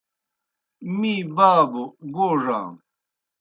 [0.99, 1.83] می بابوْ
[2.15, 2.77] گوڙانو۔